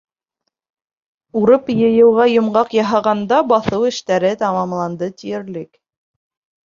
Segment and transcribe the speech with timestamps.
[1.41, 5.71] Урып йыйыуға йомғаҡ яһағанда, баҫыу эштәре тамамланды тиерлек.